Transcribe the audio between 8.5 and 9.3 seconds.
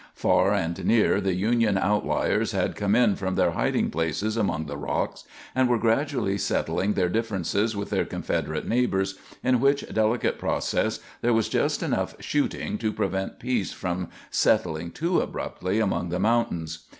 neighbors,